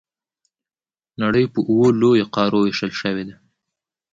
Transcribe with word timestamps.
نړۍ 1.21 1.45
په 1.53 1.59
اووه 1.69 1.89
لویو 2.01 2.31
قارو 2.35 2.57
وېشل 2.63 2.91
شوې 3.01 3.23
ده. 3.27 3.35